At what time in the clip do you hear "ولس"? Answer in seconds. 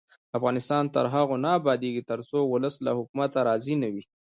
2.53-2.75